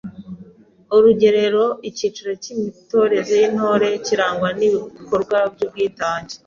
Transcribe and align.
Urugerero 0.95 1.65
Icyiciro 1.89 2.31
cy’imitoreze 2.41 3.33
y’Intore 3.41 3.89
kirangwa 4.05 4.49
n’ibikorwa 4.59 5.37
by’ubwitange 5.53 6.35